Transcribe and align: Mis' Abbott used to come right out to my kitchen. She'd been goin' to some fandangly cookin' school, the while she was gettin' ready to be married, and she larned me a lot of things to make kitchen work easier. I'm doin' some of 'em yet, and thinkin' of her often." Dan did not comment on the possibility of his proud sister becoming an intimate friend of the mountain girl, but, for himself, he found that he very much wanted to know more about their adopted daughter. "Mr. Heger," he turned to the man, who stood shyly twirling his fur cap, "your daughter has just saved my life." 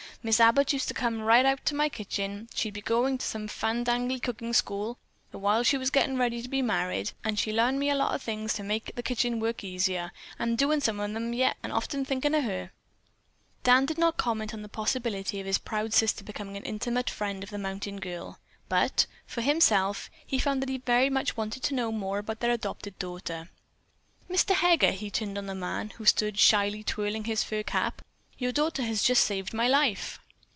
Mis' 0.23 0.39
Abbott 0.39 0.71
used 0.71 0.87
to 0.87 0.93
come 0.93 1.21
right 1.23 1.47
out 1.47 1.65
to 1.65 1.73
my 1.73 1.89
kitchen. 1.89 2.47
She'd 2.53 2.75
been 2.75 2.83
goin' 2.85 3.17
to 3.17 3.25
some 3.25 3.47
fandangly 3.47 4.21
cookin' 4.21 4.53
school, 4.53 4.99
the 5.31 5.39
while 5.39 5.63
she 5.63 5.79
was 5.79 5.89
gettin' 5.89 6.15
ready 6.15 6.43
to 6.43 6.47
be 6.47 6.61
married, 6.61 7.13
and 7.23 7.39
she 7.39 7.51
larned 7.51 7.79
me 7.79 7.89
a 7.89 7.95
lot 7.95 8.13
of 8.13 8.21
things 8.21 8.53
to 8.53 8.61
make 8.61 8.91
kitchen 9.03 9.39
work 9.39 9.63
easier. 9.63 10.11
I'm 10.37 10.55
doin' 10.55 10.79
some 10.79 10.99
of 10.99 11.15
'em 11.15 11.33
yet, 11.33 11.57
and 11.63 11.73
thinkin' 12.07 12.35
of 12.35 12.43
her 12.43 12.61
often." 12.65 12.71
Dan 13.63 13.85
did 13.87 13.97
not 13.97 14.17
comment 14.17 14.53
on 14.53 14.61
the 14.61 14.69
possibility 14.69 15.39
of 15.39 15.47
his 15.47 15.57
proud 15.57 15.91
sister 15.91 16.23
becoming 16.23 16.55
an 16.55 16.65
intimate 16.65 17.09
friend 17.09 17.41
of 17.41 17.49
the 17.49 17.57
mountain 17.57 17.99
girl, 17.99 18.37
but, 18.69 19.07
for 19.25 19.41
himself, 19.41 20.11
he 20.23 20.37
found 20.37 20.61
that 20.61 20.69
he 20.69 20.77
very 20.77 21.09
much 21.09 21.35
wanted 21.35 21.63
to 21.63 21.73
know 21.73 21.91
more 21.91 22.19
about 22.19 22.41
their 22.41 22.51
adopted 22.51 22.99
daughter. 22.99 23.49
"Mr. 24.29 24.53
Heger," 24.53 24.91
he 24.91 25.09
turned 25.09 25.33
to 25.37 25.41
the 25.41 25.55
man, 25.55 25.89
who 25.95 26.05
stood 26.05 26.37
shyly 26.37 26.83
twirling 26.83 27.23
his 27.23 27.43
fur 27.43 27.63
cap, 27.63 28.03
"your 28.37 28.51
daughter 28.51 28.81
has 28.81 29.03
just 29.03 29.23
saved 29.23 29.53
my 29.53 29.67
life." 29.67 30.17